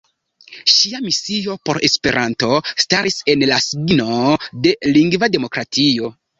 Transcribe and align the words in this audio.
Ŝia 0.75 1.01
misio 1.07 1.57
por 1.69 1.81
Esperanto 1.89 2.51
staris 2.87 3.21
en 3.35 3.47
la 3.53 3.61
signo 3.69 4.19
de 4.67 4.75
lingva 4.99 5.33
demokratio. 5.39 6.15